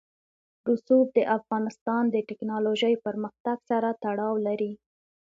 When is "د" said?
1.17-1.19, 2.09-2.15